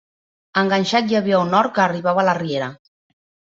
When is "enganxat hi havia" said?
0.61-1.43